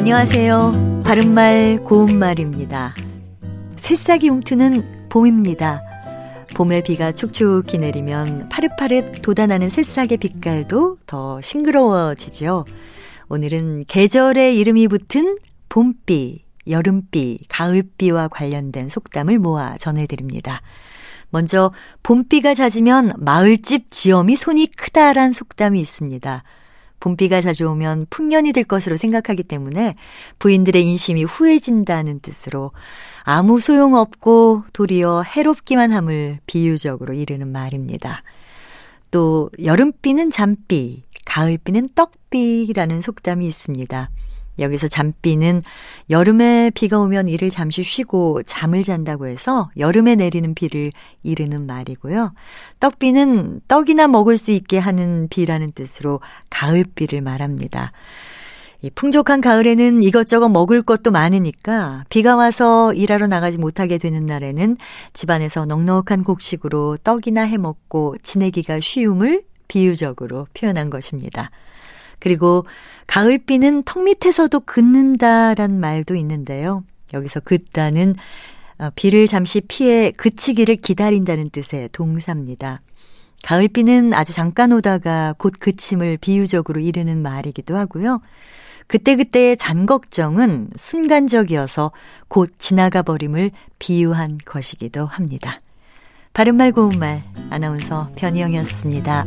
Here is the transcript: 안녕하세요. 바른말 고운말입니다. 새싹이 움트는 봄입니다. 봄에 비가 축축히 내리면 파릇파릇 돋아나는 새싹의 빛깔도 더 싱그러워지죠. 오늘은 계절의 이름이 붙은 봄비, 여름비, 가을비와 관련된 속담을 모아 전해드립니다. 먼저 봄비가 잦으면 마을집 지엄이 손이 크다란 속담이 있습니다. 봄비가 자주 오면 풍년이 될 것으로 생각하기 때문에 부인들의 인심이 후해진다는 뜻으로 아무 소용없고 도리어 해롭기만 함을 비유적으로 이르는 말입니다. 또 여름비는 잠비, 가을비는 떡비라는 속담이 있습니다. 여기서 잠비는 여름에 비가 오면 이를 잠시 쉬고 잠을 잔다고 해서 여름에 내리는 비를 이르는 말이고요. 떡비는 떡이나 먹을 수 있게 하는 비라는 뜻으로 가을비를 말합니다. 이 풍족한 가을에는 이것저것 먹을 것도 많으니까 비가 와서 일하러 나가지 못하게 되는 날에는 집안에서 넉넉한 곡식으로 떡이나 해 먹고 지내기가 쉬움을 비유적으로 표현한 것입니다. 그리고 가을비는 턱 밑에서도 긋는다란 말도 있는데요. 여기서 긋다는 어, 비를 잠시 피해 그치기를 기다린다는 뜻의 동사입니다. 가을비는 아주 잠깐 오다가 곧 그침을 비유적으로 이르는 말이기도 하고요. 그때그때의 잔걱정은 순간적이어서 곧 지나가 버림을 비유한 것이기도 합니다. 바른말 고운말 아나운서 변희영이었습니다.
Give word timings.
안녕하세요. 0.00 1.02
바른말 1.04 1.84
고운말입니다. 1.84 2.94
새싹이 3.76 4.30
움트는 4.30 5.10
봄입니다. 5.10 5.82
봄에 6.56 6.82
비가 6.82 7.12
축축히 7.12 7.76
내리면 7.76 8.48
파릇파릇 8.48 9.20
돋아나는 9.20 9.68
새싹의 9.68 10.16
빛깔도 10.16 11.00
더 11.04 11.38
싱그러워지죠. 11.42 12.64
오늘은 13.28 13.84
계절의 13.88 14.58
이름이 14.58 14.88
붙은 14.88 15.36
봄비, 15.68 16.46
여름비, 16.66 17.40
가을비와 17.50 18.28
관련된 18.28 18.88
속담을 18.88 19.38
모아 19.38 19.76
전해드립니다. 19.76 20.62
먼저 21.28 21.74
봄비가 22.02 22.54
잦으면 22.54 23.12
마을집 23.18 23.90
지엄이 23.90 24.36
손이 24.36 24.68
크다란 24.78 25.34
속담이 25.34 25.78
있습니다. 25.78 26.42
봄비가 27.00 27.40
자주 27.40 27.68
오면 27.68 28.06
풍년이 28.10 28.52
될 28.52 28.64
것으로 28.64 28.96
생각하기 28.96 29.42
때문에 29.44 29.96
부인들의 30.38 30.84
인심이 30.84 31.24
후해진다는 31.24 32.20
뜻으로 32.20 32.72
아무 33.22 33.58
소용없고 33.60 34.64
도리어 34.72 35.22
해롭기만 35.22 35.92
함을 35.92 36.38
비유적으로 36.46 37.14
이르는 37.14 37.48
말입니다. 37.48 38.22
또 39.10 39.50
여름비는 39.62 40.30
잠비, 40.30 41.02
가을비는 41.30 41.90
떡비라는 41.94 43.00
속담이 43.00 43.46
있습니다. 43.46 44.10
여기서 44.58 44.88
잠비는 44.88 45.62
여름에 46.10 46.72
비가 46.74 46.98
오면 46.98 47.28
이를 47.28 47.50
잠시 47.50 47.84
쉬고 47.84 48.42
잠을 48.42 48.82
잔다고 48.82 49.28
해서 49.28 49.70
여름에 49.78 50.16
내리는 50.16 50.54
비를 50.54 50.90
이르는 51.22 51.66
말이고요. 51.66 52.32
떡비는 52.80 53.60
떡이나 53.68 54.08
먹을 54.08 54.36
수 54.36 54.50
있게 54.50 54.78
하는 54.78 55.28
비라는 55.30 55.70
뜻으로 55.72 56.20
가을비를 56.50 57.20
말합니다. 57.20 57.92
이 58.82 58.90
풍족한 58.90 59.40
가을에는 59.40 60.02
이것저것 60.02 60.48
먹을 60.48 60.82
것도 60.82 61.12
많으니까 61.12 62.04
비가 62.08 62.34
와서 62.34 62.92
일하러 62.92 63.28
나가지 63.28 63.56
못하게 63.56 63.98
되는 63.98 64.26
날에는 64.26 64.78
집안에서 65.12 65.64
넉넉한 65.64 66.24
곡식으로 66.24 66.96
떡이나 67.04 67.42
해 67.42 67.56
먹고 67.56 68.16
지내기가 68.22 68.80
쉬움을 68.80 69.44
비유적으로 69.70 70.48
표현한 70.52 70.90
것입니다. 70.90 71.52
그리고 72.18 72.66
가을비는 73.06 73.84
턱 73.84 74.02
밑에서도 74.02 74.58
긋는다란 74.60 75.78
말도 75.78 76.16
있는데요. 76.16 76.82
여기서 77.14 77.38
긋다는 77.40 78.16
어, 78.78 78.90
비를 78.96 79.28
잠시 79.28 79.60
피해 79.60 80.10
그치기를 80.10 80.76
기다린다는 80.76 81.50
뜻의 81.50 81.90
동사입니다. 81.92 82.80
가을비는 83.44 84.12
아주 84.12 84.32
잠깐 84.32 84.72
오다가 84.72 85.34
곧 85.38 85.54
그침을 85.60 86.18
비유적으로 86.18 86.80
이르는 86.80 87.22
말이기도 87.22 87.76
하고요. 87.76 88.20
그때그때의 88.88 89.56
잔걱정은 89.56 90.70
순간적이어서 90.74 91.92
곧 92.26 92.52
지나가 92.58 93.02
버림을 93.02 93.52
비유한 93.78 94.38
것이기도 94.44 95.06
합니다. 95.06 95.60
바른말 96.32 96.72
고운말 96.72 97.22
아나운서 97.50 98.10
변희영이었습니다. 98.16 99.26